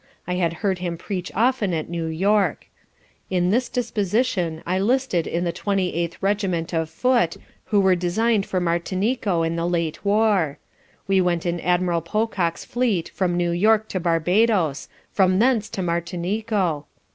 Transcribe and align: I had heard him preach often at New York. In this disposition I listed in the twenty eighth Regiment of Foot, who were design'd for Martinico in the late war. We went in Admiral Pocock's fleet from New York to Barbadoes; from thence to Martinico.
I 0.25 0.33
had 0.33 0.53
heard 0.65 0.79
him 0.79 0.97
preach 0.97 1.31
often 1.35 1.75
at 1.75 1.87
New 1.87 2.07
York. 2.07 2.65
In 3.29 3.51
this 3.51 3.69
disposition 3.69 4.63
I 4.65 4.79
listed 4.79 5.27
in 5.27 5.43
the 5.43 5.51
twenty 5.51 5.93
eighth 5.93 6.17
Regiment 6.23 6.73
of 6.73 6.89
Foot, 6.89 7.37
who 7.65 7.79
were 7.79 7.93
design'd 7.95 8.47
for 8.47 8.59
Martinico 8.59 9.45
in 9.45 9.57
the 9.57 9.69
late 9.69 10.03
war. 10.03 10.57
We 11.07 11.21
went 11.21 11.45
in 11.45 11.59
Admiral 11.59 12.01
Pocock's 12.01 12.65
fleet 12.65 13.09
from 13.09 13.37
New 13.37 13.51
York 13.51 13.87
to 13.89 13.99
Barbadoes; 13.99 14.89
from 15.11 15.37
thence 15.37 15.69
to 15.69 15.83
Martinico. 15.83 16.85